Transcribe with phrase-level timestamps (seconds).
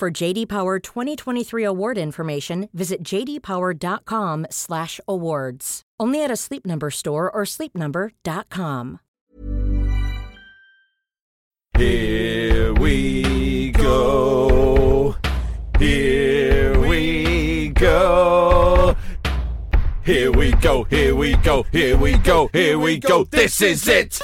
[0.00, 5.82] For JD Power 2023 award information, visit jdpower.com/awards.
[6.00, 9.00] Only at a Sleep Number store or sleepnumber.com.
[11.76, 15.16] Here we go.
[15.78, 18.96] Here we go.
[20.02, 20.84] Here we go.
[20.84, 21.64] Here we go.
[21.64, 22.48] Here we go.
[22.54, 23.24] Here we go.
[23.24, 24.18] This is it.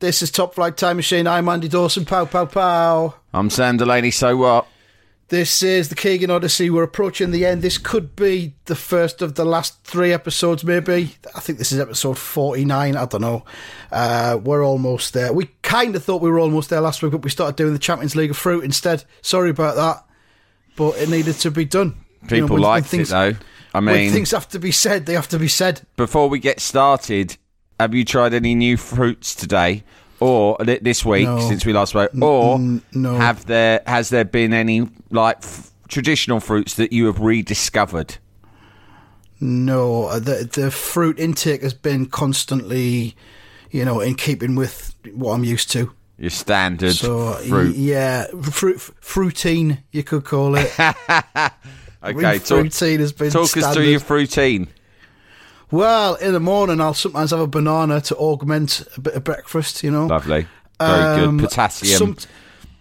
[0.00, 1.26] This is Top Flight Time Machine.
[1.26, 2.04] I'm Andy Dawson.
[2.04, 3.14] Pow, pow, pow.
[3.32, 4.10] I'm Sam Delaney.
[4.10, 4.66] So what?
[5.28, 6.68] This is the Keegan Odyssey.
[6.68, 7.62] We're approaching the end.
[7.62, 11.16] This could be the first of the last three episodes, maybe.
[11.34, 12.96] I think this is episode 49.
[12.96, 13.44] I don't know.
[13.90, 15.32] Uh, we're almost there.
[15.32, 17.78] We kind of thought we were almost there last week, but we started doing the
[17.78, 19.04] Champions League of Fruit instead.
[19.22, 20.04] Sorry about that.
[20.76, 21.94] But it needed to be done.
[22.24, 23.34] People You know, when- when liked things- it though.
[23.74, 25.80] I When mean, things have to be said, they have to be said.
[25.96, 27.38] before we get started,
[27.80, 29.82] have you tried any new fruits today,
[30.22, 31.40] or this week No.
[31.40, 32.58] since we last spoke, or
[32.92, 33.14] no.
[33.16, 38.16] have there has there been any like f- traditional fruits that you have rediscovered?
[39.40, 43.16] No, uh, the the fruit intake has been constantly,
[43.70, 45.92] you know, in keeping with what I'm used to.
[46.18, 47.74] Your standard So fruit.
[47.74, 50.66] yeah, fruit fruitine you could call it.
[50.78, 53.74] okay, talk, fruitine has been talk us standard.
[53.74, 54.68] through your fruitine.
[55.72, 59.82] Well, in the morning I'll sometimes have a banana to augment a bit of breakfast.
[59.82, 60.46] You know, Lovely,
[60.78, 61.48] very Um, good.
[61.48, 61.98] Potassium.
[61.98, 62.16] some-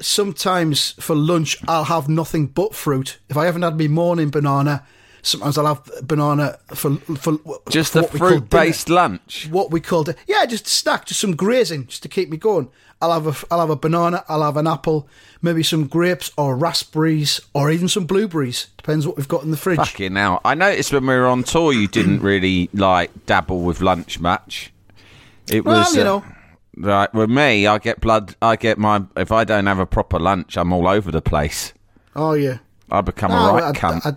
[0.02, 3.18] sometimes for lunch I'll have nothing but fruit.
[3.30, 4.84] If I haven't had my morning banana,
[5.22, 7.38] sometimes I'll have banana for for
[7.70, 8.96] Just for we fruit based dinner.
[9.02, 9.48] lunch.
[9.50, 12.38] What we called it, yeah, just a snack, just some grazing, just to keep me
[12.38, 12.70] going.
[13.02, 15.08] I'll have a, I'll have a banana, I'll have an apple,
[15.42, 18.68] maybe some grapes or raspberries or even some blueberries.
[18.78, 19.78] Depends what we've got in the fridge.
[19.78, 20.40] Fucking hell.
[20.46, 24.72] I noticed when we were on tour you didn't really like dabble with lunch much.
[25.52, 26.26] It Well, was you uh, know.
[26.78, 28.36] Right, with me, I get blood.
[28.42, 29.04] I get my.
[29.18, 31.74] If I don't have a proper lunch, I'm all over the place.
[32.16, 32.60] Oh yeah.
[32.90, 34.06] I become a right I, cunt.
[34.06, 34.16] I, I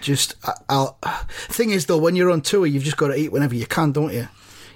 [0.00, 0.98] just, I, I'll.
[1.28, 3.92] Thing is, though, when you're on tour, you've just got to eat whenever you can,
[3.92, 4.28] don't you?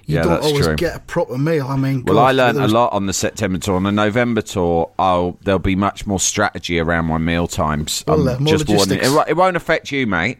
[0.05, 0.75] You Yeah, don't always true.
[0.75, 1.67] get a proper meal.
[1.67, 3.75] I mean, well, God, I learned a lot on the September tour.
[3.75, 8.03] On the November tour, I'll there'll be much more strategy around my meal times.
[8.05, 8.99] Well, uh, more just warning-.
[8.99, 10.39] It, it won't affect you, mate,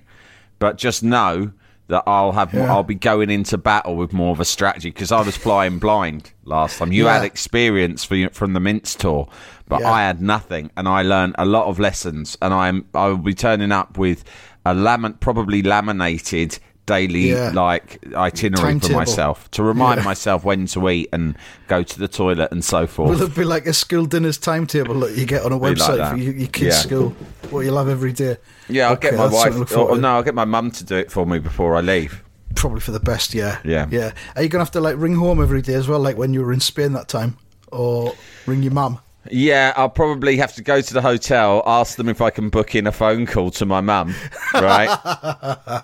[0.60, 1.54] but just know
[1.88, 2.54] that I'll have.
[2.54, 2.74] Yeah.
[2.74, 6.34] I'll be going into battle with more of a strategy because I was flying blind
[6.44, 6.92] last time.
[6.92, 9.30] You had experience for, from the Mints tour,
[9.68, 9.92] but Yeah.
[9.92, 12.38] I had nothing, and I learned a lot of lessons.
[12.42, 14.24] And I'm I will be turning up with
[14.66, 17.52] a lamin- probably laminated daily Yeah.
[17.54, 18.96] like itinerary for Timetable.
[19.00, 20.04] myself to remind Yeah.
[20.06, 21.36] myself when to eat and
[21.70, 23.10] go to the toilet and so forth.
[23.12, 26.12] Will it be like a school dinner's timetable that you get on a website that.
[26.12, 26.82] for your, your kids' Yeah.
[26.82, 27.16] school?
[27.52, 28.36] What you'll have every day?
[28.68, 29.72] yeah, I'll Okay, get my that's something to wife.
[29.72, 31.80] look oh, Or, no, I'll get my mum to do it for me before I
[31.82, 32.22] leave.
[32.56, 33.34] Probably for the best.
[33.34, 33.60] Yeah.
[33.64, 33.88] Yeah.
[33.90, 34.12] Yeah.
[34.36, 36.42] Are you gonna have to like ring home every day as well, like when you
[36.42, 37.38] were in Spain that time,
[37.72, 38.14] or
[38.46, 39.00] ring your mum?
[39.32, 42.76] Yeah, I'll probably have to go to the hotel, ask them if I can book
[42.76, 44.14] in a phone call to my mum.
[44.54, 44.90] Right.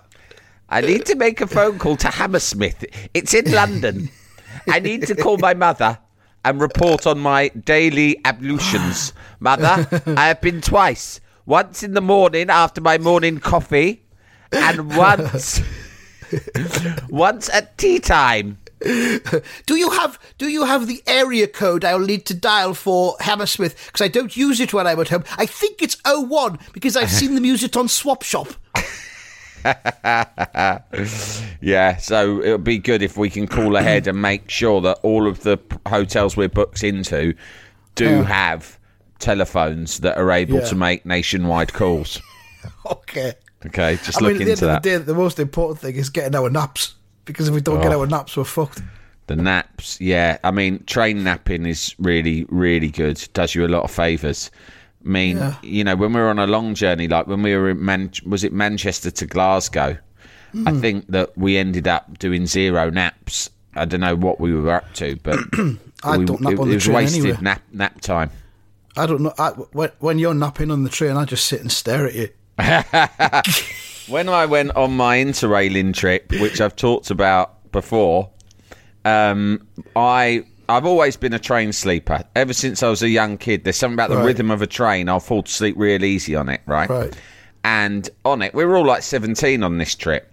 [0.70, 2.86] I need to make a phone call to Hammersmith.
[3.14, 4.10] It's in London.
[4.68, 5.98] I need to call my mother
[6.46, 9.14] and report on my daily ablutions.
[9.40, 11.20] Mother, I have been twice.
[11.46, 14.04] Once in the morning after my morning coffee,
[14.52, 15.62] and once
[17.10, 18.60] once at tea time.
[19.66, 23.76] Do you have Do you have the area code I'll need to dial for Hammersmith?
[23.88, 25.24] Because I don't use it when I'm at home.
[25.38, 28.48] I think it's 01 because I've seen them use it on Swap Shop.
[31.62, 35.00] Yeah, so it would be good if we can call ahead and make sure that
[35.04, 37.34] all of the p- hotels we're booked into
[37.96, 38.80] do have
[39.20, 40.66] telephones that are able Yeah.
[40.70, 42.22] to make nationwide calls.
[42.86, 43.34] Okay.
[43.66, 44.78] Okay, just I look mean, at the into end that.
[44.78, 46.96] of the day, the most important thing is getting our naps.
[47.30, 48.00] Because if we don't get Oh.
[48.02, 48.82] our naps, we're fucked.
[49.28, 50.40] The naps, yeah.
[50.44, 53.24] I mean, train napping is really, really good.
[53.34, 54.50] Does you a lot of favours.
[55.06, 55.54] I mean, Yeah.
[55.62, 58.12] you know, when we were on a long journey, like when we were in Man-
[58.26, 59.98] was it Manchester to Glasgow?
[60.66, 60.82] I Hmm.
[60.82, 63.52] think that we ended up doing zero naps.
[63.76, 65.38] I don't know what we were up to, but
[66.04, 67.38] I we- don't nap it, on it the was train wasted anyway.
[67.42, 68.32] nap nap time.
[68.98, 69.34] I don't know.
[69.38, 72.30] I, when, when you're napping on the train, I just sit and stare at you.
[74.10, 78.30] When I went on my interrailing trip, which I've talked about before,
[79.06, 82.24] um, I I've always been a train sleeper.
[82.36, 84.26] Ever since I was a young kid, there's something about the Right.
[84.26, 85.10] rhythm of a train.
[85.10, 86.90] I'll fall to sleep real easy on it, right?
[86.90, 87.16] Right.
[87.64, 90.32] And on it, we were all like 17 on this trip.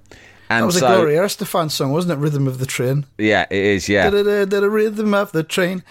[0.51, 2.23] And That was so, a Gloria Estefan song, wasn't it?
[2.23, 3.05] Rhythm of the Train.
[3.19, 4.09] yeah, it is, yeah.
[4.11, 5.83] Da-da-da-da, rhythm of the train.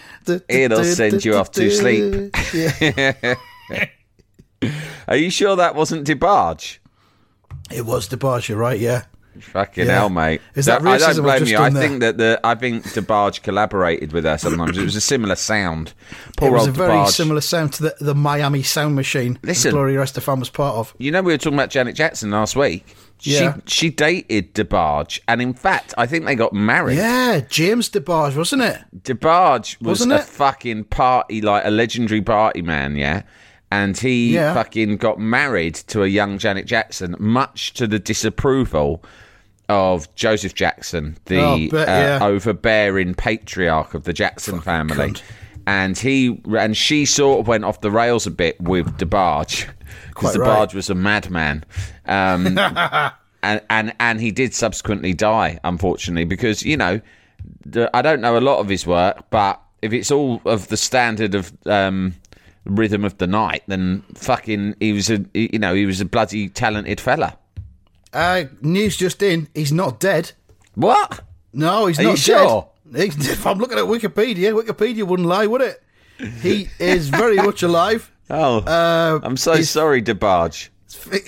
[0.48, 2.34] It'll send you off to sleep.
[2.54, 3.34] Yeah.
[5.08, 6.78] Are you sure that wasn't DeBarge?
[7.70, 9.04] It was DeBarge, right, yeah.
[9.38, 9.92] Fucking Yeah.
[9.96, 10.40] hell, mate.
[10.54, 11.58] Is that I racism don't blame you.
[11.58, 14.78] I think that the I think DeBarge collaborated with her sometimes.
[14.78, 15.92] It was a similar sound.
[16.38, 17.08] Poor It was old a very DeBarge.
[17.10, 19.72] similar sound to the, the Miami Sound Machine Listen.
[19.72, 20.94] Gloria Estefan was part of.
[20.96, 22.86] You know, we were talking about Janet Jackson last week.
[23.20, 23.56] Yeah.
[23.66, 26.96] She she dated DeBarge, and in fact, I think they got married.
[26.96, 28.78] Yeah, James DeBarge, wasn't it?
[29.02, 30.22] DeBarge was Wasn't a it?
[30.24, 33.22] fucking party, like a legendary party man, yeah.
[33.70, 34.54] And he Yeah.
[34.54, 39.02] fucking got married to a young Janet Jackson, much to the disapproval
[39.68, 44.94] of Joseph Jackson, the Oh, bet, uh, overbearing patriarch of the Jackson family.
[45.12, 45.22] cunt.
[45.66, 49.66] And he and she sort of went off the rails a bit with DeBarge
[50.10, 50.74] because Quite DeBarge right.
[50.74, 51.64] was a madman.
[52.06, 52.56] Um,
[53.42, 57.00] and, and and he did subsequently die, unfortunately, because you know
[57.92, 61.34] I don't know a lot of his work, but if it's all of the standard
[61.34, 62.14] of um,
[62.66, 66.48] rhythm of the night, then fucking he was a you know he was a bloody
[66.48, 67.38] talented fella.
[68.12, 70.32] Uh, news just in, he's not dead.
[70.74, 71.20] What?
[71.52, 72.48] No, he's Are not you dead.
[72.48, 72.70] sure?
[72.94, 75.82] If I'm looking at Wikipedia, Wikipedia wouldn't lie, would it?
[76.40, 78.10] He is very much alive.
[78.28, 80.68] Oh, Uh, I'm so sorry, DeBarge.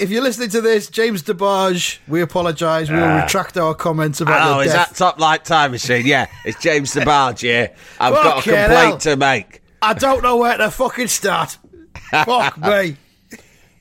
[0.00, 2.90] If you're listening to this, James DeBarge, we apologise.
[2.90, 4.88] We will retract our comments about Oh, the is death.
[4.90, 6.04] that Top Flight Time Machine?
[6.06, 7.42] Yeah, it's James DeBarge.
[7.42, 7.68] Yeah,
[8.00, 8.98] I've got a complaint hell.
[8.98, 9.62] to make.
[9.80, 11.58] I don't know where to fucking start.
[12.10, 12.96] Fuck me.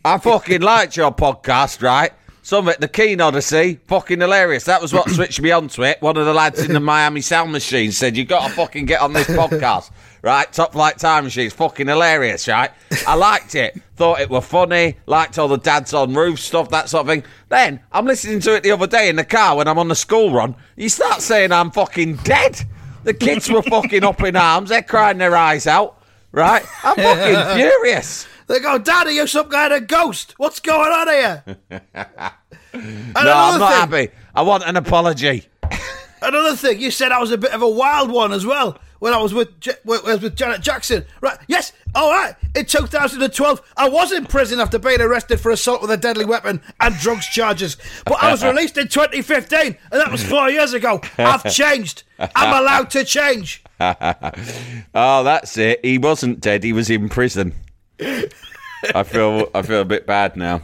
[0.05, 2.11] I fucking liked your podcast, right?
[2.43, 4.63] Some of it, the Keen Odyssey, fucking hilarious.
[4.65, 6.01] That was what switched me on to it.
[6.01, 9.01] One of the lads in the Miami Sound Machine said, "You've got to fucking get
[9.01, 9.91] on this podcast,
[10.21, 10.49] right?
[10.53, 12.71] Top Flight Time Machine, fucking hilarious, right?"
[13.05, 16.87] I liked it, thought it were funny, liked all the dads on roof stuff, that
[16.87, 17.25] sort of thing.
[17.49, 19.95] Then I'm listening to it the other day in the car when I'm on the
[19.95, 20.55] school run.
[20.77, 22.61] You start saying I'm fucking dead.
[23.07, 24.67] The kids were fucking up in arms.
[24.67, 26.61] They're crying their eyes out, right?
[26.83, 28.27] I'm fucking furious.
[28.47, 30.33] They go, Daddy, you're some kind of ghost.
[30.35, 31.43] What's going on here?
[32.73, 32.81] No,
[33.15, 34.15] I'm not thing, happy.
[34.35, 35.45] I want an apology.
[36.21, 39.13] Another thing, you said I was a bit of a wild one as well when
[39.13, 39.47] I was with
[39.83, 41.03] when I was with Janet Jackson.
[41.19, 41.39] Right?
[41.47, 41.73] Yes.
[41.97, 42.35] All right.
[42.55, 46.61] In 2012, I was in prison after being arrested for assault with a deadly weapon
[46.79, 47.75] and drugs charges.
[48.05, 51.01] But I was released in 2015, and that was four years ago.
[51.17, 52.03] I've changed.
[52.19, 53.63] I'm allowed to change.
[54.95, 55.85] Oh, that's it.
[55.85, 56.63] He wasn't dead.
[56.63, 57.53] He was in prison.
[57.99, 60.63] I feel I feel a bit bad now.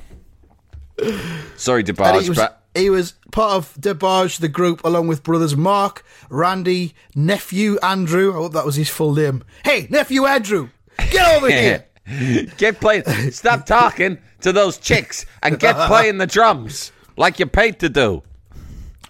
[1.56, 6.04] Sorry, DeBarge, was, but he was part of DeBarge, the group, along with brothers Mark,
[6.32, 8.32] Randy, nephew Andrew.
[8.32, 9.44] I hope that was his full name.
[9.64, 10.70] Hey, nephew Andrew,
[11.12, 11.86] get over here.
[12.58, 13.04] get playing.
[13.32, 18.22] Stop talking to those chicks and get playing the drums like you're paid to do.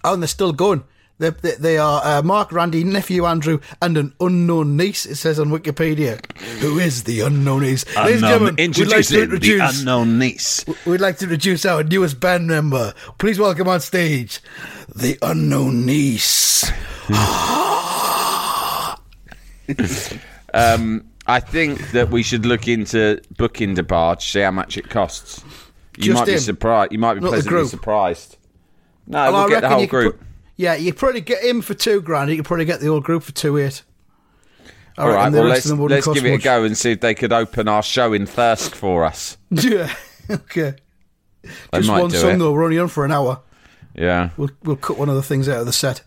[0.04, 0.84] Oh, and they're still going.
[1.18, 5.06] They, they, they are uh, Mark, Randy, nephew Andrew, and an unknown niece.
[5.06, 6.20] It says on Wikipedia.
[6.60, 7.86] Who is the unknown niece?
[7.96, 9.80] Ladies and gentlemen, we'd like to introduce.
[9.80, 10.64] unknown niece.
[10.84, 12.92] We'd like to introduce our newest band member.
[13.18, 14.40] Please welcome on stage
[14.94, 16.70] the unknown niece.
[20.52, 25.42] Um, I think that we should look into booking DeBarge, see how much it costs.
[25.96, 26.92] You Just might be surprised.
[26.92, 28.36] You might be Not pleasantly surprised.
[29.06, 30.18] No, Well, we'll I get the whole group.
[30.18, 30.26] put-
[30.56, 32.30] yeah, you probably get him for two grand.
[32.30, 33.82] You could probably get the whole group for two eight.
[34.96, 37.00] All right, well, let's, of them wouldn't let's give it a go and see if
[37.00, 39.36] they could open our show in Thirsk for us.
[39.50, 39.92] Yeah.
[40.30, 40.74] okay.
[41.42, 42.36] They Just one song it.
[42.38, 42.52] though.
[42.52, 43.40] We're only on for an hour.
[43.94, 44.30] Yeah.
[44.36, 46.02] We'll we'll cut one of the things out of the set.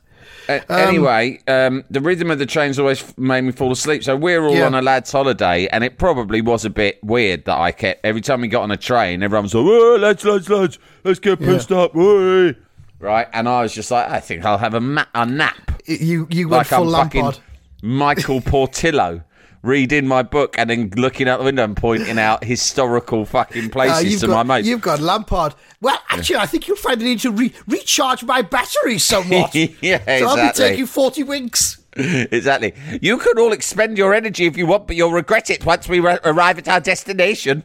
[0.50, 4.04] A- anyway, um, the rhythm of the trains always made me fall asleep.
[4.04, 4.66] So we're all Yeah.
[4.68, 8.22] on a lad's holiday, and it probably was a bit weird that I kept every
[8.22, 11.72] time we got on a train, everyone's like, "Oh, lads, lads, lads, let's get pissed
[11.72, 12.56] up, oi."
[13.00, 16.28] right?" And I was just like, "I think I'll have a, ma- a nap." You
[16.30, 17.40] you went like full Lampard.
[17.82, 19.22] Michael Portillo
[19.64, 23.70] reading my book and then looking out the window and pointing out historical fucking Uh,
[23.70, 24.68] places you've to got, my mates.
[24.68, 25.56] You've got Lampard.
[25.82, 29.54] Well, actually, I think you'll find the need to re- recharge my batteries somewhat.
[29.82, 31.80] yeah, So I'll be taking 40 winks.
[31.96, 32.74] exactly.
[33.02, 36.00] You can all expend your energy if you want, but you'll regret it once we
[36.00, 37.64] re- arrive at our destination.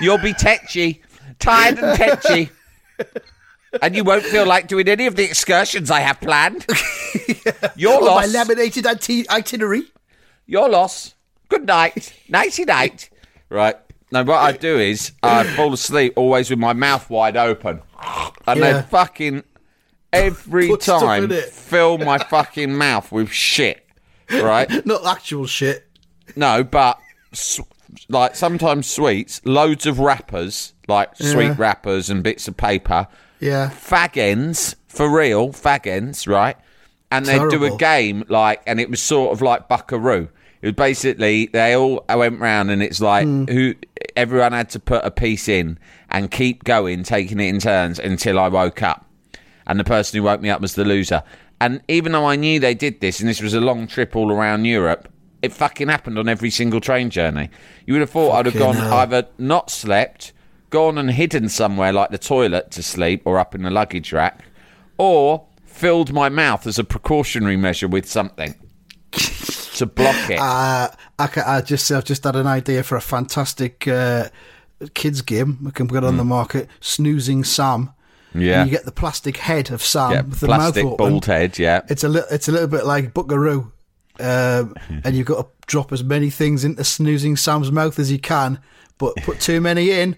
[0.00, 1.02] You'll be tetchy,
[1.38, 2.50] tired and tetchy.
[3.80, 6.66] And you won't feel like doing any of the excursions I have planned.
[7.76, 9.84] Your On Oh, my laminated iti- itinerary.
[10.44, 11.14] Your loss.
[11.50, 12.14] Good night.
[12.28, 13.10] Nighty night.
[13.50, 13.76] Right.
[14.12, 17.82] Now, what I do is I fall asleep always with my mouth wide open.
[18.46, 18.72] And Yeah.
[18.72, 19.42] then fucking
[20.12, 23.86] every Put time fill my fucking mouth with shit.
[24.32, 24.84] right?
[24.86, 25.86] Not actual shit.
[26.36, 26.98] No, but
[28.08, 33.06] like sometimes sweets, loads of wrappers, like sweet wrappers and bits of paper,
[33.40, 33.70] Yeah.
[33.70, 36.56] fag ends for real, fag ends, right?
[37.12, 40.28] And they'd do a game like, and it was sort of like Buckaroo.
[40.62, 43.44] It was basically they all I went round and it's like Hmm.
[43.46, 43.74] who
[44.16, 45.78] everyone had to put a piece in
[46.10, 49.06] and keep going, taking it in turns until I woke up,
[49.66, 51.22] and the person who woke me up was the loser.
[51.60, 54.32] And even though I knew they did this, and this was a long trip all
[54.32, 55.08] around Europe,
[55.42, 57.48] it fucking happened on every single train journey.
[57.86, 58.94] You would have thought I'd have gone hell.
[58.94, 60.32] either not slept,
[60.70, 64.42] gone and hidden somewhere like the toilet to sleep or up in the luggage rack,
[64.98, 68.54] or filled my mouth as a precautionary measure with something
[69.80, 70.38] to block it.
[70.38, 74.28] Uh, I, I just I've just had an idea for a fantastic uh,
[74.94, 76.68] kids game we can put on the market.
[76.80, 77.90] Snoozing Sam.
[78.32, 78.40] Hmm.
[78.42, 78.64] Yeah.
[78.64, 81.10] You get the plastic head of Sam yeah, with the plastic mouth open.
[81.10, 81.58] bald head.
[81.58, 83.72] Yeah, It's a li- it's a little bit like Buckaroo,
[84.20, 88.18] um, and you've got to drop as many things into snoozing Sam's mouth as you
[88.20, 88.60] can,
[88.98, 90.16] but put too many in.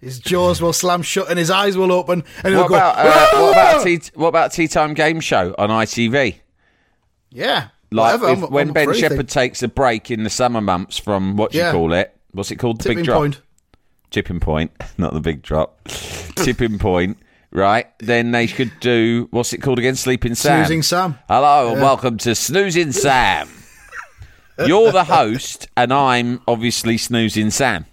[0.00, 2.74] His jaws will slam shut and his eyes will open, and he'll What go.
[2.76, 6.36] about uh, what about tea, what about tea time game show on ITV?
[7.30, 8.94] yeah, Like whatever, if, I'm- when I'm Ben.
[8.94, 12.14] Shepherd takes a break in the summer months from what do you call it?
[12.32, 12.78] What's it called?
[12.78, 13.18] The tipping big drop.
[13.18, 13.40] point.
[14.10, 15.82] Tipping point, not the big drop.
[16.36, 17.18] Tipping point.
[17.50, 19.96] Right, then they could do what's it called again?
[19.96, 20.66] Sleeping Sam.
[20.66, 21.18] Snoozing Sam.
[21.28, 23.48] Hello and welcome to Snoozing Sam.
[24.66, 27.86] You're the host, and I'm obviously Snoozing Sam.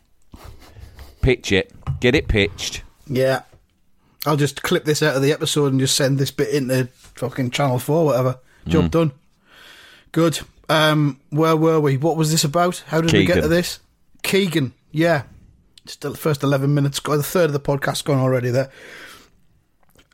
[1.22, 1.72] Pitch it,
[2.02, 2.84] get it pitched.
[3.08, 3.44] Yeah.
[4.26, 7.52] I'll just clip this out of the episode and just send this bit into fucking
[7.52, 8.40] Channel 4, whatever.
[8.68, 8.90] Job hmm.
[8.90, 9.12] done.
[10.16, 10.40] Good.
[10.70, 11.98] Um, where were we?
[11.98, 12.82] What was this about?
[12.88, 13.80] How did we get to this?
[14.24, 14.72] Keegan.
[14.90, 15.24] Yeah.
[15.88, 18.72] Still the first 11 minutes, go- the third of the podcast gone already there.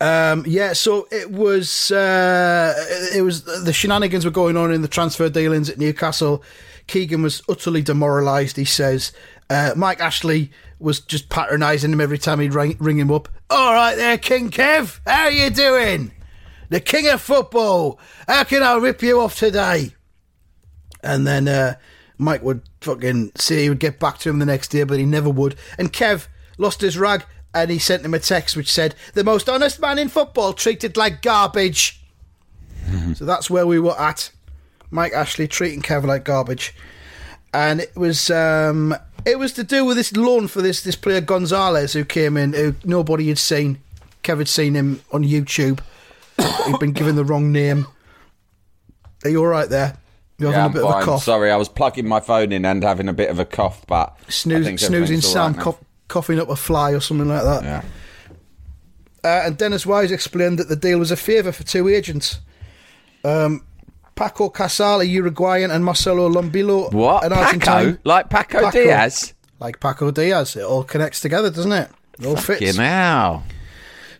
[0.01, 2.73] Um, yeah, so it was uh,
[3.13, 6.41] it was the shenanigans were going on in the transfer dealings at Newcastle.
[6.87, 8.57] Keegan was utterly demoralised.
[8.57, 9.11] He says
[9.51, 13.29] uh, Mike Ashley was just patronising him every time he'd ring, ring him up.
[13.51, 16.11] All right, there, King Kev, how are you doing?
[16.71, 17.99] The king of football.
[18.29, 19.93] How can I rip you off today?
[21.03, 21.75] And then uh,
[22.17, 25.05] Mike would fucking say he would get back to him the next day, but he
[25.05, 25.57] never would.
[25.77, 29.49] And Kev lost his rag and he sent him a text which said, The most
[29.49, 32.01] honest man in football treated like garbage.
[33.15, 34.31] so that's where we were at.
[34.89, 36.73] Mike Ashley treating Kev like garbage.
[37.53, 41.19] And it was um, it was to do with this loan for this this player
[41.19, 43.81] Gonzalez who came in who nobody had seen.
[44.23, 45.81] Kev had seen him on YouTube.
[46.67, 47.87] He'd been given the wrong name.
[49.23, 49.97] Are you all right there?
[50.37, 51.01] You're having Yeah, a I'm bit of fine.
[51.03, 51.23] a cough.
[51.23, 54.17] Sorry, I was plugging my phone in and having a bit of a cough, but
[54.27, 57.63] Snooze, snoozing Sam right cough, coughing up a fly or something like that.
[57.63, 57.81] Yeah.
[59.23, 62.39] Uh, and Dennis Wise explained that the deal was a favour for two agents.
[63.23, 63.65] Um,
[64.15, 67.23] Paco Casal, Uruguayan, and Marcelo Lombilla, What?
[67.23, 67.97] an Paco?
[68.03, 68.71] Like Paco, Paco.
[68.71, 69.33] Diaz?
[69.59, 70.55] Like Paco Diaz.
[70.55, 71.89] It all connects together, doesn't it?
[72.19, 72.61] It all fits.
[72.65, 73.43] Fucking hell.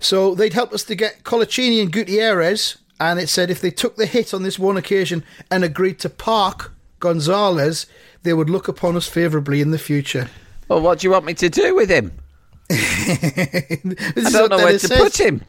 [0.02, 3.96] So they'd help us to get Coloccini and Gutierrez, and it said if they took
[3.96, 7.86] the hit on this one occasion and agreed to park Gonzalez,
[8.24, 10.30] they would look upon us favourably in the future.
[10.68, 12.14] Well, what do you want me to do with him?
[12.72, 15.00] I don't know where to says.
[15.00, 15.44] put him.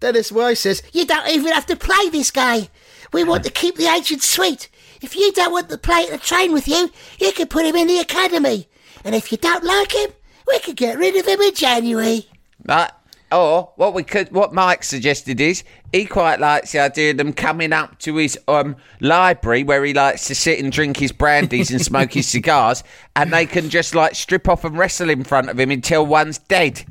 [0.00, 2.68] Dennis Wise says, You don't even have to play this guy.
[3.12, 4.68] We want to keep the agent sweet.
[5.00, 6.90] If you don't want to play to train with you,
[7.20, 8.66] you can put him in the academy.
[9.04, 10.10] And if you don't like him,
[10.48, 12.26] we can get rid of him in January.
[12.64, 12.90] Right.
[13.32, 17.32] Or what we could, what Mike suggested is he quite likes the idea of them
[17.32, 21.70] coming up to his um library where he likes to sit and drink his brandies
[21.70, 22.84] and smoke his cigars,
[23.16, 26.38] and they can just like strip off and wrestle in front of him until one's
[26.38, 26.84] dead.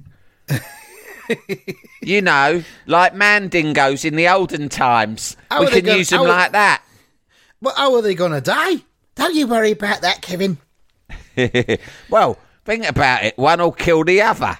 [2.01, 5.37] you know, like mandingos in the olden times.
[5.49, 6.83] How we can gonna- use them are- like that.
[7.61, 8.77] But how are they going to die?
[9.13, 10.57] Don't you worry about that, Kevin.
[12.09, 13.37] well, think about it.
[13.37, 14.57] One will kill the other.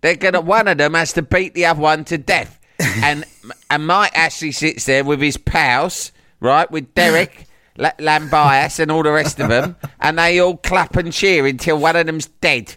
[0.00, 0.40] They're gonna.
[0.40, 3.24] One of them has to beat the other one to death, and
[3.70, 9.02] and Mike Ashley sits there with his pals, right, with Derek, La- Llambias, and all
[9.02, 12.76] the rest of them, and they all clap and cheer until one of them's dead.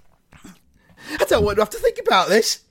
[1.19, 2.61] I don't want to have to think about this.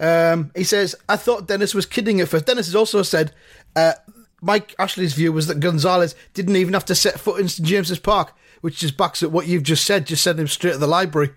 [0.00, 2.46] Um, he says, I thought Dennis was kidding at first.
[2.46, 3.32] Dennis has also said,
[3.76, 3.92] uh,
[4.40, 8.00] Mike Ashley's view was that Gonzalez didn't even have to set foot in St James's
[8.00, 10.06] Park, which just backs up what you've just said.
[10.06, 11.30] Just send him straight to the library.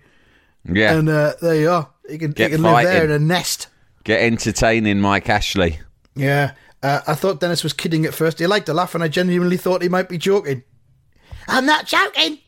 [0.64, 1.90] Yeah, And uh, there you are.
[2.08, 3.10] He can, he Get can live there fighting.
[3.10, 3.68] in a nest.
[4.04, 5.80] get entertaining, Mike Ashley.
[6.14, 6.52] Yeah.
[6.82, 8.38] Uh, I thought Dennis was kidding at first.
[8.38, 10.62] He liked to laugh, and I genuinely thought he might be joking.
[11.48, 12.38] I'm not joking.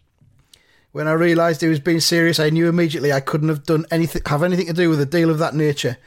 [0.93, 4.23] When I realised he was being serious, I knew immediately I couldn't have done anything,
[4.27, 5.99] have anything to do with a deal of that nature.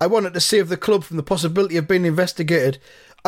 [0.00, 2.78] I wanted to save the club from the possibility of being investigated.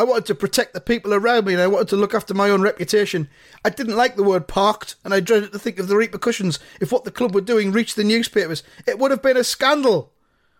[0.01, 2.49] I wanted to protect the people around me and I wanted to look after my
[2.49, 3.29] own reputation.
[3.63, 6.91] I didn't like the word parked and I dreaded to think of the repercussions if
[6.91, 8.63] what the club were doing reached the newspapers.
[8.87, 10.11] It would have been a scandal.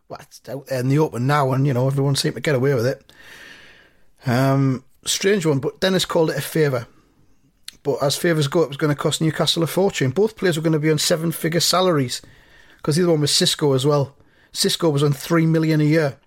[0.07, 2.53] Well, it's out there in the open now and, you know, everyone seemed to get
[2.53, 3.11] away with it.
[4.27, 6.85] Um, strange one, but Dennis called it a favour.
[7.81, 10.11] But as favours go, it was going to cost Newcastle a fortune.
[10.11, 12.21] Both players were going to be on seven figure salaries
[12.77, 14.15] because the other one was Xisco as well.
[14.53, 16.17] Xisco was on three million a year.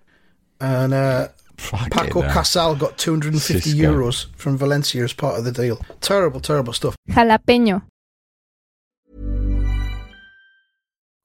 [0.59, 2.33] And uh, Fucking Paco hell.
[2.33, 3.75] Casal got 250 Xisco.
[3.75, 5.79] euros from Valencia as part of the deal.
[6.01, 6.95] Terrible, terrible stuff.
[7.09, 7.83] Jalapeño.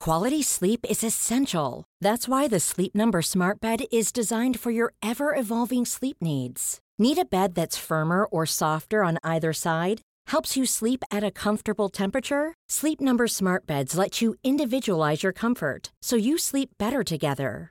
[0.01, 1.85] Quality sleep is essential.
[2.01, 6.81] That's why the Sleep Number Smart Bed is designed for your ever evolving sleep needs.
[6.99, 10.01] Need a bed that's firmer or softer on either side?
[10.29, 12.55] Helps you sleep at a comfortable temperature?
[12.71, 17.71] Sleep Number Smart Beds let you individualize your comfort so you sleep better together.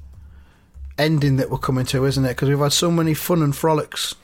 [1.01, 2.29] ending that we're coming to, isn't it?
[2.29, 4.15] Because we've had so many fun and frolics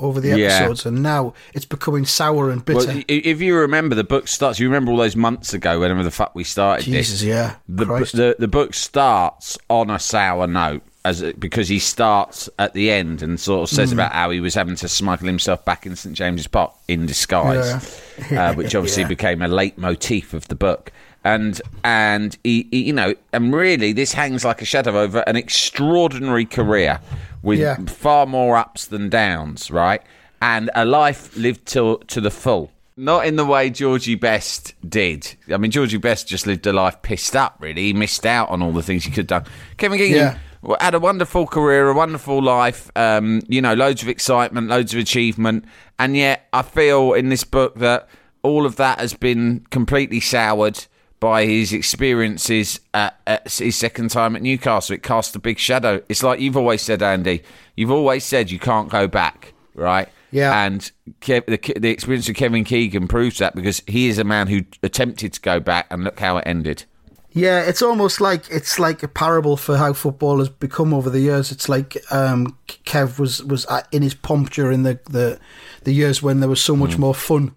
[0.00, 0.48] over the Yeah.
[0.48, 2.86] episodes, and now it's becoming sour and bitter.
[2.88, 4.58] Well, if you remember, the book starts.
[4.58, 7.22] You remember all those months ago, whenever the fuck we started Jesus, this.
[7.28, 7.54] yeah.
[7.68, 12.74] The, the the book starts on a sour note, as it, because he starts at
[12.74, 15.86] the end and sort of says about how he was having to smuggle himself back
[15.86, 19.08] in St James's Park in disguise, uh, which obviously Yeah.
[19.08, 20.90] became a leitmotif of the book.
[21.24, 25.36] And and he, he- you know, and really, this hangs like a shadow over an
[25.36, 27.00] extraordinary career
[27.42, 27.76] with Yeah.
[27.86, 30.02] far more ups than downs, right?
[30.42, 32.70] And a life lived to to the full.
[32.96, 35.34] Not in the way Georgie Best did.
[35.52, 37.56] I mean, Georgie Best just lived a life pissed up.
[37.58, 39.52] Really, he missed out on all the things he could have done.
[39.78, 40.76] Kevin Keegan Yeah.
[40.80, 42.90] had a wonderful career, a wonderful life.
[42.94, 45.64] Um, you know, loads of excitement, loads of achievement,
[45.98, 48.08] and yet I feel in this book that
[48.42, 50.86] all of that has been completely soured
[51.24, 54.94] by his experiences at, at his second time at Newcastle.
[54.94, 56.02] It cast a big shadow.
[56.10, 57.42] It's like you've always said, Andy.
[57.76, 60.06] You've always said you can't go back, right?
[60.32, 60.66] Yeah.
[60.66, 64.48] And Kev, the, the experience of Kevin Keegan proves that because he is a man
[64.48, 66.84] who attempted to go back, and look how it ended.
[67.30, 71.20] Yeah, it's almost like it's like a parable for how football has become over the
[71.20, 71.50] years.
[71.50, 75.40] It's like um, Kev was was in his pomp during the, the
[75.84, 77.54] the years when there was so much more fun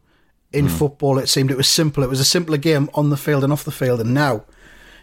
[0.58, 1.18] in football.
[1.20, 2.04] It seemed it was simple.
[2.04, 4.02] It was a simpler game on the field and off the field.
[4.02, 4.44] And now,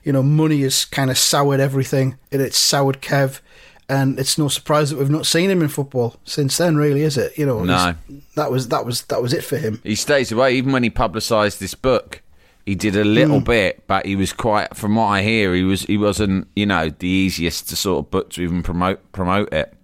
[0.02, 2.18] you know, money has kind of soured everything.
[2.30, 3.40] It, it's soured Kev,
[3.88, 6.76] and it's no surprise that we've not seen him in football since then.
[6.76, 7.36] Really, is it?
[7.38, 7.94] You know, No.
[8.36, 9.80] that was that was that was it for him.
[9.84, 12.20] He stays away, even when he publicised this book.
[12.66, 13.44] He did a little Hmm.
[13.44, 14.74] bit, but he was quite.
[14.74, 18.10] From what I hear, he was he wasn't you know the easiest to sort of
[18.10, 19.74] book to even promote promote it.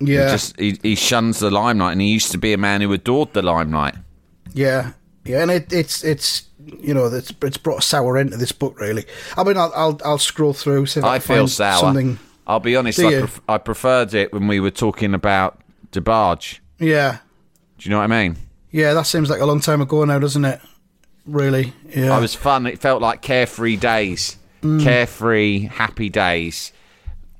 [0.00, 2.80] Yeah, He just he, he shuns the limelight, and he used to be a man
[2.80, 3.94] who adored the limelight.
[4.56, 4.92] Yeah,
[5.24, 8.52] yeah, and it, it's it's you know it's it's brought a sour end to this
[8.52, 9.04] book really.
[9.36, 11.78] I mean, I'll I'll, I'll scroll through see if I, I feel find sour.
[11.80, 12.18] something.
[12.46, 12.98] I'll be honest.
[13.00, 15.60] I, pref- I preferred it when we were talking about
[15.92, 16.60] DeBarge.
[16.78, 17.18] Yeah,
[17.78, 18.36] Do you know what I mean?
[18.70, 20.60] yeah, that seems like a long time ago now, doesn't it?
[21.26, 21.72] Really?
[21.94, 22.12] Yeah.
[22.16, 22.66] I was fun.
[22.66, 24.82] It felt like carefree days, Mm.
[24.82, 26.72] carefree, happy days.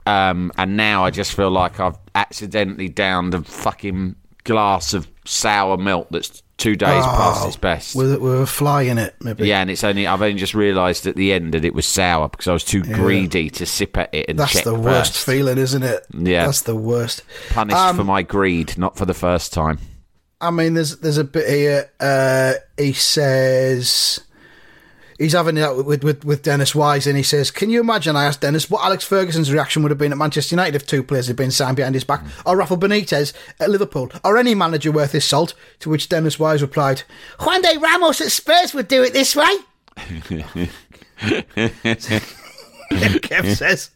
[0.07, 5.77] Um, and now I just feel like I've accidentally downed a fucking glass of sour
[5.77, 7.95] milk that's two days past its best.
[7.95, 9.47] Oh, with with a fly in it, maybe.
[9.47, 12.29] yeah, and it's only I've only just realised at the end that it was sour
[12.31, 15.27] because I was too greedy to sip at it and That's the worst first.
[15.27, 16.07] feeling, isn't it?
[16.17, 16.47] Yeah.
[16.47, 17.23] that's the worst.
[17.51, 19.79] Punished Um, for my greed, not for the first time.
[20.41, 21.91] I mean, there's there's a bit here.
[22.01, 24.21] Uh, he says
[25.19, 28.17] he's having it out with, with with Dennis Wise, and he says, "Can you imagine?"
[28.17, 31.03] I asked Dennis what Alex Ferguson's reaction would have been at Manchester United if two
[31.03, 34.93] players had been signed behind his back, or Rafa Benitez at Liverpool, or any manager
[34.93, 35.55] worth his salt.
[35.81, 37.03] To which Dennis Wise replied,
[37.39, 39.51] Juande Ramos at Spurs would do it this way.
[42.91, 43.91] Kev says.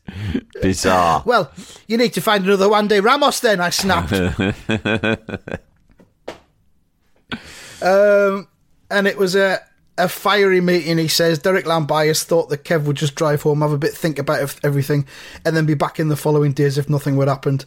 [0.60, 1.22] Bizarre.
[1.24, 1.52] Well,
[1.86, 4.12] you need to find another Juande Ramos then, I snapped.
[7.82, 8.48] um,
[8.90, 9.60] and it was a,
[10.00, 11.38] a fiery meeting, he says.
[11.38, 15.06] Derek Llambias thought that Kev would just drive home, have a bit, think about everything,
[15.44, 17.64] and then be back in the following days if nothing would happened.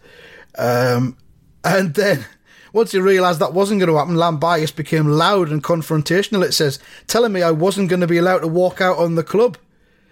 [0.58, 1.18] Um,
[1.64, 2.26] and then,
[2.74, 6.80] once he realised that wasn't going to happen, Llambias became loud and confrontational, it says,
[7.08, 9.58] telling me I wasn't going to be allowed to walk out on the club.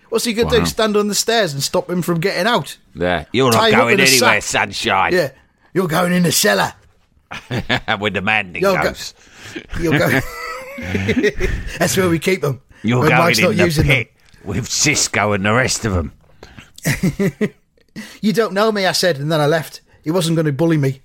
[0.09, 0.63] What's he going to Wow.
[0.63, 0.69] do?
[0.69, 2.77] Stand on the stairs and stop him from getting out?
[2.93, 5.13] Yeah, you're Tie not going anywhere, sunshine.
[5.13, 5.31] Yeah.
[5.73, 6.73] You're going in the cellar.
[7.99, 9.13] With the man You're go- goes.
[9.79, 10.21] You're going.
[11.79, 12.61] That's where we keep them.
[12.83, 15.93] You're when going Mike's not in the using pit with Xisco and the rest of
[15.93, 16.13] them.
[16.83, 17.53] them.
[18.21, 19.81] You don't know me, I said, and then I left.
[20.01, 21.01] He wasn't going to bully me.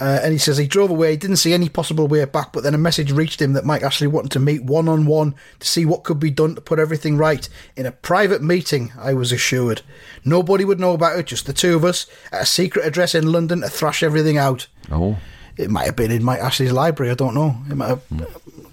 [0.00, 1.12] Uh, and he says he drove away.
[1.12, 3.84] He didn't see any possible way back, but then a message reached him that Mike
[3.84, 6.80] Ashley wanted to meet one on one to see what could be done to put
[6.80, 7.48] everything right.
[7.76, 9.82] In a private meeting, I was assured.
[10.24, 13.30] Nobody would know about it, just the two of us, at a secret address in
[13.30, 14.66] London to thrash everything out.
[14.90, 15.18] Oh.
[15.56, 17.10] It might have been in Mike Ashley's library.
[17.10, 17.50] I don't know.
[17.68, 18.24] He might have uh,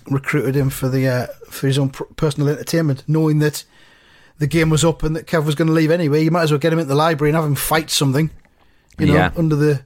[0.10, 3.64] recruited him for the uh, for his own personal entertainment, knowing that
[4.38, 6.24] the game was up and that Kev was going to leave anyway.
[6.24, 8.30] You might as well get him in the library and have him fight something.
[8.98, 9.32] You know, Yeah.
[9.36, 9.82] under the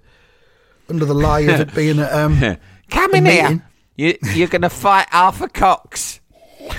[0.90, 2.40] under the lie of it being a, um,
[2.90, 3.62] Come in meeting.
[3.96, 4.16] here.
[4.24, 6.20] You, you're going to fight Arthur Cox.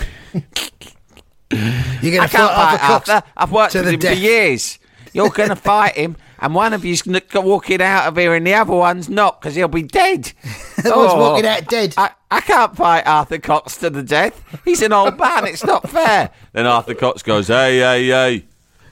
[1.50, 3.27] You're going to fight Arthur Cox Arthur.
[3.37, 4.14] I've worked with him death.
[4.14, 4.79] for years.
[5.12, 8.46] You're going to fight him, and one of you's going walking out of here, and
[8.46, 10.32] the other one's not because he'll be dead.
[10.84, 11.94] The one's walking out dead.
[11.96, 14.42] I, I can't fight Arthur Cox to the death.
[14.66, 15.46] He's an old man.
[15.46, 16.30] It's not fair.
[16.52, 18.44] Then Arthur Cox goes, "Hey, hey, hey!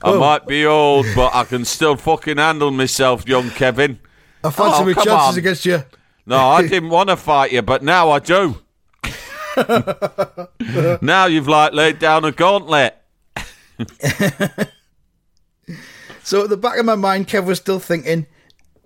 [0.02, 0.18] I Oh.
[0.18, 3.98] might be old, but I can still fucking handle myself, young Kevin."
[4.42, 5.38] I fancy Oh, my come chances on.
[5.38, 5.85] against you.
[6.24, 8.57] No, I didn't want to fight you, but now I do.
[11.02, 12.96] now you've like laid down a gauntlet.
[16.25, 18.27] So at the back of my mind, Kev was still thinking,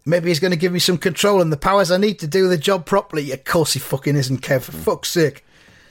[0.05, 2.49] maybe he's going to give me some control and the powers I need to do
[2.49, 3.33] the job properly.
[3.33, 4.63] Of course he fucking isn't, Kev.
[4.63, 5.45] For fuck's sake.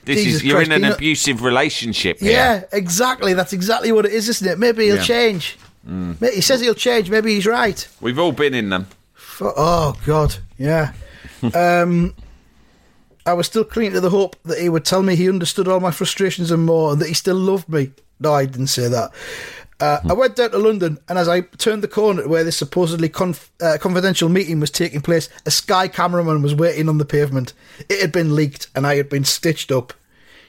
[0.04, 2.30] This Jesus is you're Christ, in an you not- abusive relationship here.
[2.32, 3.34] Yeah, exactly.
[3.34, 4.58] That's exactly what it is, isn't it?
[4.58, 5.02] Maybe he'll Yeah.
[5.02, 5.58] change.
[5.84, 7.10] Ma- He says he'll change.
[7.10, 7.86] Maybe he's right.
[8.00, 8.86] We've all been in them.
[9.14, 10.92] Fu- Oh God, yeah.
[11.54, 12.14] um,
[13.24, 15.80] I was still clinging to the hope that he would tell me he understood all
[15.80, 17.90] my frustrations and more, and that he still loved me.
[18.20, 19.10] No, I didn't say that.
[19.78, 22.56] Uh, I went down to London, and as I turned the corner to where this
[22.56, 27.04] supposedly conf- uh, confidential meeting was taking place, a Sky cameraman was waiting on the
[27.04, 27.52] pavement.
[27.90, 29.92] It had been leaked, and I had been stitched up.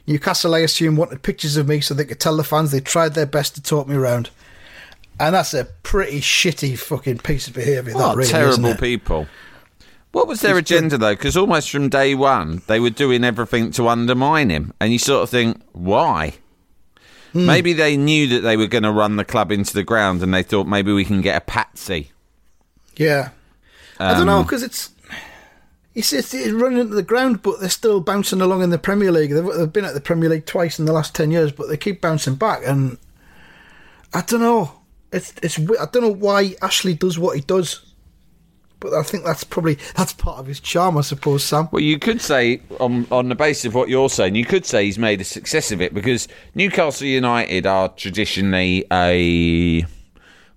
[0.06, 3.12] Newcastle, I assume, wanted pictures of me so they could tell the fans they tried
[3.12, 4.30] their best to talk me around.
[5.20, 7.92] And that's a pretty shitty fucking piece of behaviour.
[7.92, 9.26] that What really, isn't terrible people.
[10.12, 11.12] What was their agenda though?
[11.12, 15.22] Because almost from day one, they were doing everything to undermine him, and you sort
[15.22, 16.34] of think, why?
[17.32, 17.46] Hmm.
[17.46, 20.32] Maybe they knew that they were going to run the club into the ground, and
[20.32, 22.10] they thought maybe we can get a patsy.
[22.96, 23.30] Yeah.
[23.98, 24.90] I don't Um, know because it's
[25.94, 29.10] it's, it's it's running into the ground, but they're still bouncing along in the Premier
[29.10, 29.32] League.
[29.32, 31.76] They've, they've been at the Premier League twice in the last ten years, but they
[31.76, 32.60] keep bouncing back.
[32.64, 32.98] And
[34.14, 34.72] I don't know.
[35.12, 37.80] It's it's I don't know why Ashley does what he does,
[38.80, 41.42] but I think that's probably that's part of his charm, I suppose.
[41.44, 41.68] Sam.
[41.72, 44.84] Well, you could say, on on the basis of what you're saying, you could say
[44.84, 49.84] he's made a success of it because Newcastle United are traditionally a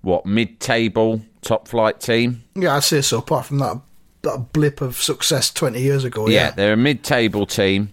[0.02, 2.44] what mid-table top flight team.
[2.56, 3.20] Yeah, I'd say so.
[3.20, 3.80] Apart from that
[4.24, 6.28] that blip of success twenty years ago.
[6.28, 6.52] yeah, Yeah.
[6.52, 7.92] they're a mid-table team.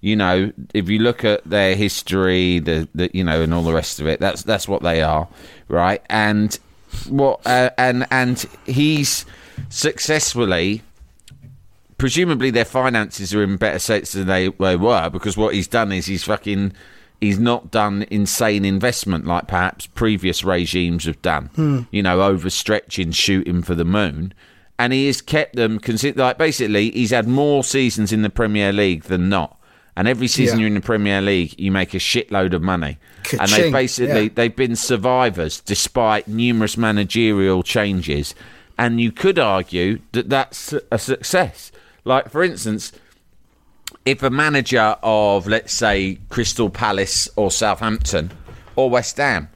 [0.00, 3.72] You know, if you look at their history, the, the you know, and all the
[3.72, 5.26] rest of it, that's that's what they are,
[5.68, 6.00] right?
[6.08, 6.56] And
[7.08, 9.26] what uh, and and he's
[9.68, 10.82] successfully,
[11.96, 15.92] presumably, their finances are in better states than they, they were because what he's done
[15.92, 16.72] is he's fucking.
[17.20, 21.46] He's not done insane investment like perhaps previous regimes have done.
[21.56, 21.80] Hmm.
[21.90, 24.32] You know, overstretching, shooting for the moon
[24.78, 28.72] and he has kept them consi- like basically he's had more seasons in the Premier
[28.72, 29.58] League than not.
[29.96, 30.60] And every season Yeah.
[30.60, 32.98] you're in the Premier League, you make a shitload of money.
[33.32, 34.30] and Ka-ching, they basically yeah.
[34.32, 38.32] they've been survivors despite numerous managerial changes.
[38.78, 41.72] And you could argue that that's a success.
[42.04, 42.92] Like for instance,
[44.06, 48.30] if a manager of let's say Crystal Palace or Southampton
[48.76, 49.48] or West Ham,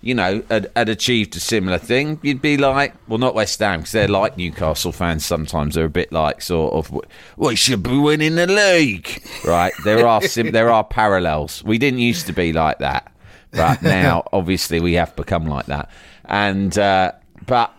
[0.00, 3.80] you know, had, had achieved a similar thing, you'd be like, well, not West Ham
[3.80, 5.26] because they're like Newcastle fans.
[5.26, 6.90] Sometimes they're a bit like sort of,
[7.36, 9.74] we should be winning the league, right?
[9.84, 11.62] There are sim- there are parallels.
[11.62, 13.12] We didn't used to be like that,
[13.50, 15.90] but now obviously we have become like that.
[16.24, 17.12] And uh,
[17.46, 17.74] but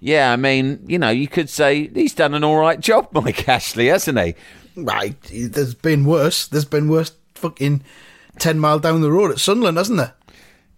[0.00, 3.48] yeah, I mean, you know, you could say he's done an all right job, Mike
[3.48, 4.34] Ashley, hasn't he?
[4.76, 5.16] Right.
[5.32, 6.46] There's been worse.
[6.46, 7.12] There's been worse.
[7.34, 7.82] Fucking
[8.38, 10.14] ten mile down the road at Sunderland, hasn't there?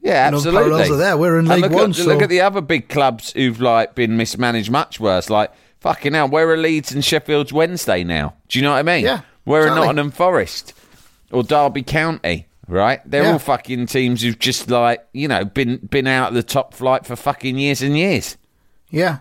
[0.03, 0.63] Yeah, You know, absolutely.
[0.63, 1.17] parallels are there.
[1.19, 3.95] We're in League look One, At, so- Look at the other big clubs who've like
[3.95, 5.29] been mismanaged much worse.
[5.31, 8.35] Like fucking hell, where are Leeds and Sheffield's Wednesday now?
[8.49, 9.05] Do you know what I mean?
[9.05, 9.87] Yeah, Where are exactly.
[9.87, 10.73] Nottingham Forest
[11.31, 12.47] or Derby County?
[12.69, 13.33] Right, they're Yeah.
[13.33, 17.05] all fucking teams who've just like you know been been out of the top flight
[17.05, 18.37] for fucking years and years.
[18.91, 19.19] Yeah.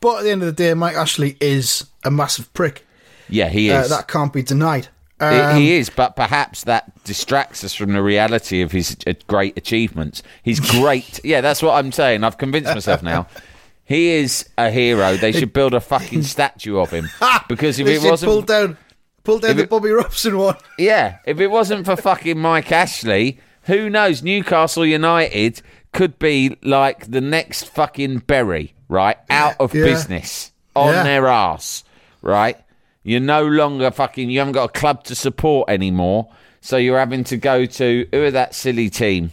[0.00, 2.86] But at the end of the day, Mike Ashley is a massive prick.
[3.28, 3.90] Yeah, he Uh, is.
[3.90, 4.88] that can't be denied.
[5.18, 9.12] He- Um, he is, but perhaps that distracts us from the reality of his uh,
[9.28, 10.22] great achievements.
[10.42, 11.20] He's great.
[11.22, 12.24] yeah, that's what I'm saying.
[12.24, 13.26] I've convinced myself now.
[13.84, 15.16] He is a hero.
[15.16, 17.10] They should build a fucking statue of him
[17.48, 18.76] because if it wasn't, pull down,
[19.24, 20.54] pull down the it- Bobby Robson one.
[20.78, 24.22] yeah, if it wasn't for fucking Mike Ashley, who knows?
[24.22, 25.60] Newcastle United
[25.92, 29.16] could be like the next fucking Bury, right?
[29.28, 29.84] Out of Yeah.
[29.84, 31.02] business, on Yeah.
[31.02, 31.84] their ass,
[32.22, 32.56] right?
[33.02, 34.30] You're no longer fucking.
[34.30, 36.28] You haven't got a club to support anymore,
[36.60, 39.32] so you're having to go to who are that silly team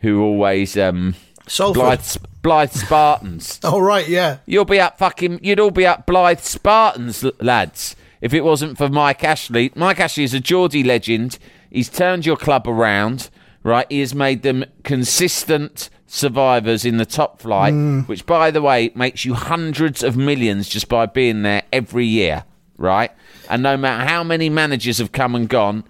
[0.00, 1.14] who always um
[1.46, 1.82] Salford.
[1.82, 3.60] Blyth, Blyth Spartans.
[3.64, 4.38] Oh right, yeah.
[4.46, 5.40] You'll be up fucking.
[5.42, 7.94] You'd all be up Blyth Spartans, lads.
[8.22, 11.38] If it wasn't for Mike Ashley, Mike Ashley is a Geordie legend.
[11.70, 13.28] He's turned your club around,
[13.64, 13.86] right?
[13.90, 18.06] He has made them consistent survivors in the top flight, mm.
[18.06, 22.44] which, by the way, makes you hundreds of millions just by being there every year,
[22.78, 23.10] right?
[23.50, 25.82] And no matter how many managers have come and gone,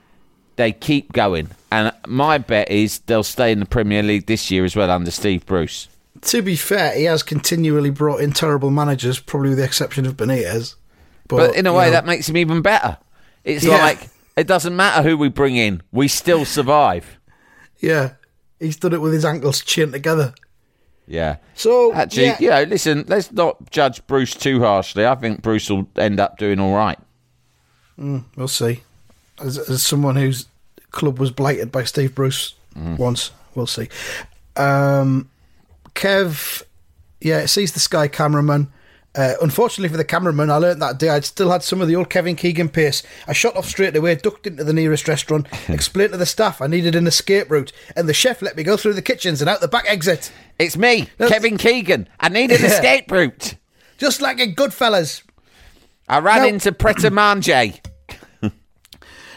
[0.57, 1.51] they keep going.
[1.71, 5.11] And my bet is they'll stay in the Premier League this year as well under
[5.11, 5.89] Steve Bruce.
[6.23, 10.17] To be fair, he has continually brought in terrible managers, probably with the exception of
[10.17, 10.77] Benitez.
[11.29, 12.99] But in a you way, know, that makes him even better.
[13.43, 13.79] It's Yeah.
[13.79, 17.19] like it doesn't matter who we bring in, we still survive.
[17.85, 18.13] Yeah,
[18.59, 20.35] he's done it with his ankles chained together.
[21.07, 21.37] Yeah.
[21.55, 25.07] So Actually, yeah, you know, listen, let's not judge Bruce too harshly.
[25.07, 26.99] I think Bruce will end up doing all right.
[27.99, 28.83] we'll see.
[29.39, 30.47] As, as someone whose
[30.93, 32.99] club was blighted by Steve Bruce Mm.
[32.99, 33.89] once, we'll see.
[34.57, 35.31] Um,
[35.95, 36.63] Kev,
[37.21, 38.73] yeah, sees the Sky cameraman.
[39.17, 41.95] Uh, unfortunately for the cameraman, I learnt that day I'd still had some of the
[41.95, 43.03] old Kevin Keegan pace.
[43.29, 46.67] I shot off straight away, ducked into the nearest restaurant, explained to the staff I
[46.67, 49.61] needed an escape route, and the chef let me go through the kitchens and out
[49.61, 50.33] the back exit.
[50.59, 52.09] It's me, No, Kevin Keegan.
[52.19, 52.67] I need an Yeah.
[52.67, 53.55] escape route.
[53.99, 55.23] Just like in Goodfellas.
[56.09, 56.49] I ran No.
[56.49, 57.73] into Pret a Manger.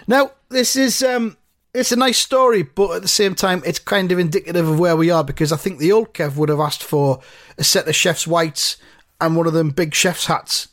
[0.07, 1.37] Now, this is um,
[1.73, 4.95] it's a nice story, but at the same time, it's kind of indicative of where
[4.95, 7.19] we are because I think the old Kev would have asked for
[7.57, 8.77] a set of chef's whites
[9.21, 10.67] and one of them big chef's hats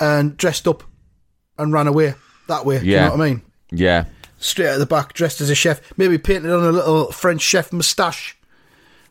[0.00, 0.82] and dressed up
[1.58, 2.14] and ran away
[2.48, 2.78] that way.
[2.80, 3.42] Do you know what I mean?
[3.70, 4.04] Yeah.
[4.38, 7.72] Straight out the back, dressed as a chef, maybe painted on a little French chef
[7.72, 8.36] moustache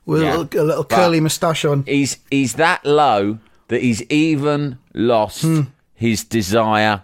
[0.05, 0.35] with Yeah.
[0.35, 1.83] a little, a little curly moustache on.
[1.87, 5.61] He's he's that low that he's even lost Hmm.
[5.95, 7.03] his desire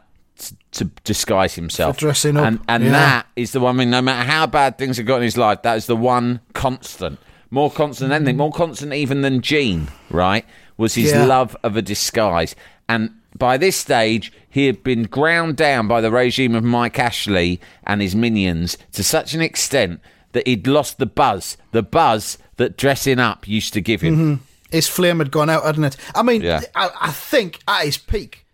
[0.73, 1.95] to disguise himself.
[1.95, 2.91] For dressing up, And and yeah.
[2.91, 5.63] that is the one thing, no matter how bad things have got in his life,
[5.63, 7.17] that is the one constant.
[7.49, 10.45] More constant than anything, more constant even than Jean, right?
[10.79, 11.25] Was his Yeah.
[11.25, 12.55] love of a disguise.
[12.87, 17.59] And by this stage, he had been ground down by the regime of Mike Ashley
[17.85, 19.99] and his minions to such an extent
[20.31, 24.15] that he'd lost the buzz, the buzz that dressing up used to give him.
[24.15, 24.43] Mm-hmm.
[24.71, 25.97] His flame had gone out, hadn't it?
[26.15, 26.61] I mean, Yeah.
[26.75, 28.45] I, I think at his peak,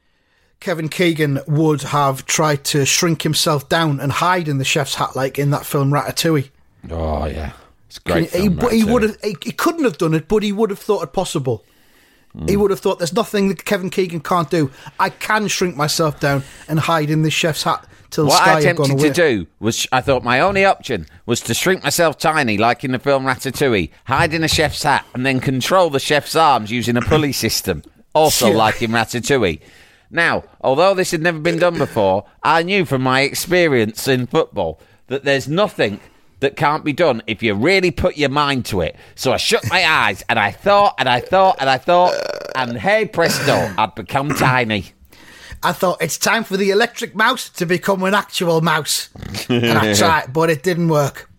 [0.60, 5.16] Kevin Keegan would have tried to shrink himself down and hide in the chef's hat,
[5.16, 6.50] like in that film Ratatouille.
[6.90, 7.52] Oh yeah,
[7.88, 8.32] it's great.
[8.32, 9.18] he, film, but he would have.
[9.22, 11.64] He, he couldn't have done it, but he would have thought it possible.
[12.38, 12.48] Hmm.
[12.48, 14.72] He would have thought, "There's nothing that Kevin Keegan can't do.
[15.00, 18.60] I can shrink myself down and hide in this chef's hat till What Sky I
[18.60, 22.58] attempted away." to do was, I thought my only option was to shrink myself tiny,
[22.58, 26.36] like in the film Ratatouille, hide in a chef's hat, and then control the chef's
[26.36, 28.56] arms using a pulley system, also Yeah.
[28.58, 29.60] like in Ratatouille.
[30.12, 34.80] Now, although this had never been done before, I knew from my experience in football
[35.08, 36.00] that there's nothing
[36.40, 38.96] that can't be done if you really put your mind to it.
[39.16, 42.14] So I shut my eyes and I thought and I thought and I thought,
[42.56, 44.92] and hey presto, I'd become tiny.
[45.64, 49.10] I thought it's time for the electric mouse to become an actual mouse,
[49.50, 51.30] and I tried, but it didn't work.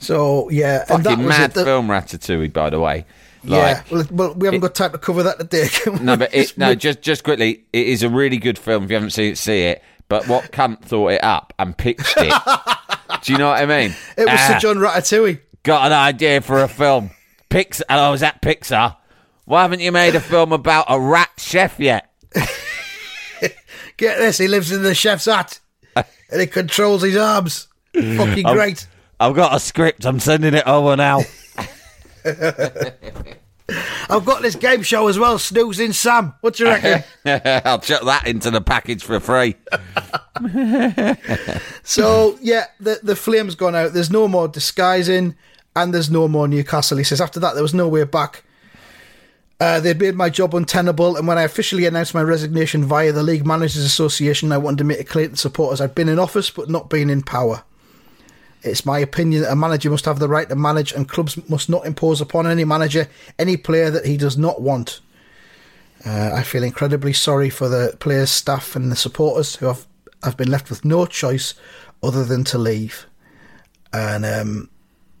[0.00, 1.64] So yeah, and that Fucking was mad it.
[1.64, 3.06] Film Ratatouille, by the way.
[3.44, 5.68] yeah, Like, well, well, we haven't got time to cover that today.
[5.70, 6.04] can?
[6.04, 8.84] No, but it, no, just just quickly, it is a really good film.
[8.84, 9.82] If you haven't seen it, see it.
[10.08, 12.32] But what cunt thought it up and pitched it?
[13.24, 13.90] Do you know what I mean?
[14.16, 15.40] it was Ah, Sir John Ratatouille.
[15.62, 17.10] got an idea for a film.
[17.50, 17.82] Pixar.
[17.88, 18.96] And I was at Pixar.
[19.46, 22.10] Why haven't you made a film about a rat chef yet?
[23.96, 25.60] Get this, he lives in the chef's hut,
[25.96, 27.68] and he controls his arms.
[27.94, 28.86] Fucking great.
[29.20, 30.04] I've got a script.
[30.04, 31.20] I'm sending it over now.
[33.68, 36.34] I've got this game show as well, Snoozing Sam.
[36.42, 37.02] What do you reckon?
[37.64, 39.56] I'll chuck that into the package for free.
[41.82, 43.94] so yeah, the the flame's gone out.
[43.94, 45.34] There's no more disguising.
[45.76, 46.98] and there's no more Newcastle.
[46.98, 48.44] He says after that there was no way back.
[49.60, 53.22] Uh, they made my job untenable, and when I officially announced my resignation via the
[53.22, 56.50] League Managers Association, I wanted to make it clear to supporters I'd been in office
[56.50, 57.62] but not been in power.
[58.64, 61.68] It's my opinion that a manager must have the right to manage, and clubs must
[61.68, 65.00] not impose upon any manager any player that he does not want.
[66.04, 69.86] Uh, I feel incredibly sorry for the players, staff, and the supporters who have,
[70.22, 71.54] have been left with no choice
[72.02, 73.06] other than to leave.
[73.92, 74.70] And um,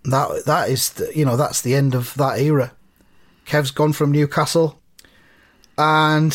[0.04, 2.72] that that is, the, you know, that's the end of that era.
[3.46, 4.80] Kev's gone from Newcastle,
[5.76, 6.32] and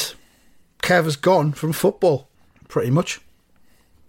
[0.84, 2.30] Kev has gone from football,
[2.68, 3.20] pretty much.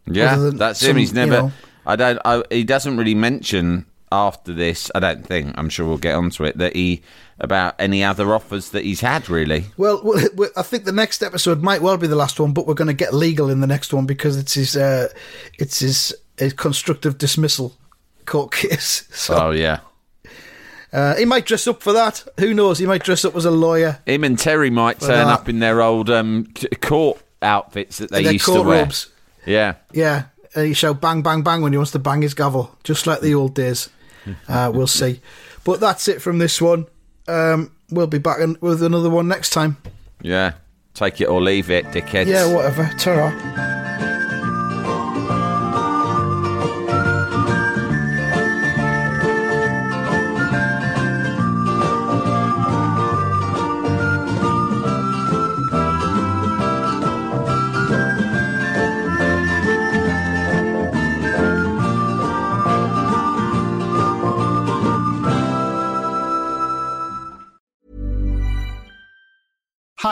[0.06, 0.96] Yeah, that's some, him.
[0.98, 1.32] He's you never.
[1.32, 1.52] know-
[1.90, 2.18] I don't.
[2.24, 4.90] I, he doesn't really mention after this.
[4.94, 5.54] I don't think.
[5.58, 6.58] I'm sure we'll get onto it.
[6.58, 7.02] That he
[7.38, 9.28] about any other offers that he's had.
[9.28, 9.64] Really.
[9.76, 10.02] Well,
[10.56, 12.94] I think the next episode might well be the last one, but we're going to
[12.94, 15.08] get legal in the next one because it's his, uh,
[15.58, 17.74] it's his, his constructive dismissal
[18.26, 19.08] court case.
[19.12, 19.80] So Oh yeah.
[20.92, 22.22] uh, he might dress up for that.
[22.38, 22.78] Who knows?
[22.78, 24.00] He might dress up as a lawyer.
[24.04, 28.22] Him and Terry might turn that- up in their old um, court outfits that they
[28.24, 28.82] Their used to wear.
[28.82, 29.08] robes.
[29.46, 29.76] Yeah.
[29.92, 33.06] Yeah, and he shout bang, bang, bang when he wants to bang his gavel, just
[33.06, 33.88] like the old days.
[34.48, 35.18] Uh, we'll see.
[35.64, 36.84] But that's it from this one.
[37.26, 39.78] Um, we'll be back in, with another one next time.
[40.20, 40.52] Yeah.
[40.92, 42.26] Take it or leave it, dickheads.
[42.26, 42.90] Yeah, whatever.
[42.98, 43.69] Ta-ra.